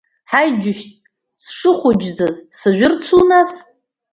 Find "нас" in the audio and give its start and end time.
3.29-3.51